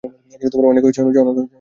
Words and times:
অনেক 0.65 0.83
হয়েছে, 0.83 1.01
অনুযা। 1.01 1.43